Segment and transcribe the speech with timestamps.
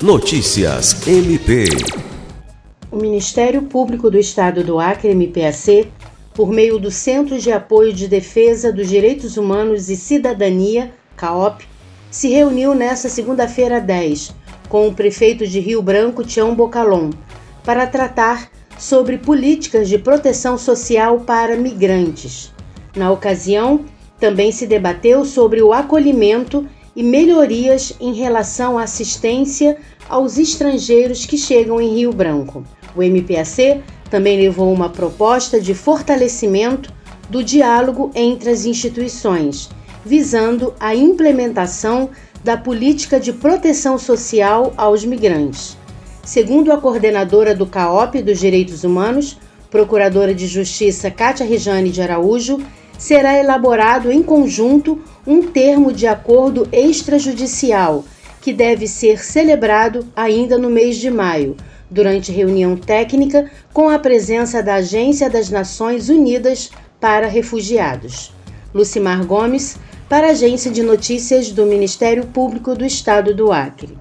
[0.00, 1.64] Notícias MP.
[2.88, 5.88] O Ministério Público do Estado do Acre, MPAC,
[6.32, 11.64] por meio do Centro de Apoio de Defesa dos Direitos Humanos e Cidadania, CAOP,
[12.12, 14.36] se reuniu nesta segunda-feira 10
[14.68, 17.10] com o prefeito de Rio Branco, Tião Bocalon,
[17.64, 22.54] para tratar sobre políticas de proteção social para migrantes.
[22.94, 23.84] Na ocasião,
[24.20, 26.64] também se debateu sobre o acolhimento
[26.98, 29.76] e melhorias em relação à assistência
[30.08, 32.64] aos estrangeiros que chegam em Rio Branco.
[32.96, 36.92] O MPAC também levou uma proposta de fortalecimento
[37.30, 39.70] do diálogo entre as instituições,
[40.04, 42.10] visando a implementação
[42.42, 45.76] da política de proteção social aos migrantes.
[46.24, 49.38] Segundo a coordenadora do CAOP dos Direitos Humanos,
[49.70, 52.58] Procuradora de Justiça Cátia Rejane de Araújo,
[52.98, 58.04] será elaborado em conjunto um termo de acordo extrajudicial,
[58.42, 61.56] que deve ser celebrado ainda no mês de maio,
[61.90, 68.32] durante reunião técnica com a presença da Agência das Nações Unidas para Refugiados.
[68.74, 69.76] Lucimar Gomes,
[70.08, 73.96] para a Agência de Notícias do Ministério Público do Estado do Acre.